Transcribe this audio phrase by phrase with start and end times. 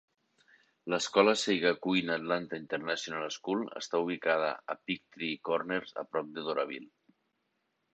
[0.93, 6.95] L'escola Seigakuin Atlanta International School està ubicada a Peachtree Corners, a prop de Doraville.